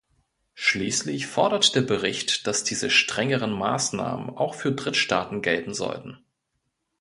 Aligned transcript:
Schließlich 0.55 1.27
fordert 1.27 1.75
der 1.75 1.83
Bericht, 1.83 2.47
dass 2.47 2.63
diese 2.63 2.89
strengeren 2.89 3.51
Maßnahmen 3.51 4.31
auch 4.35 4.55
für 4.55 4.71
Drittstaaten 4.71 5.43
gelten 5.43 5.75
sollten. 5.75 6.17